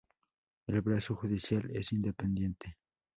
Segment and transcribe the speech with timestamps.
[0.65, 2.75] El brazo judicial es independiente.